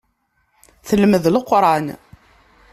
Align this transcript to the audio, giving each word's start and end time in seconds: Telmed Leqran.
Telmed 0.87 1.25
Leqran. 1.33 1.87